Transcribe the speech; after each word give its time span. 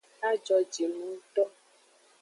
A 0.27 0.29
jojinungto. 0.45 1.43